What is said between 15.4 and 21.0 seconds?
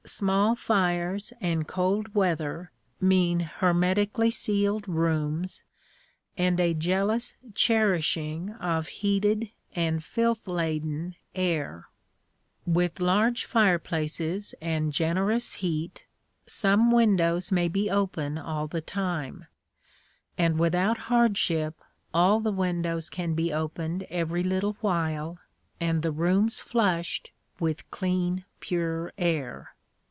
heat, some windows may be open all the time, and without